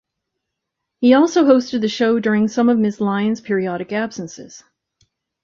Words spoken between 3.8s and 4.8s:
absences.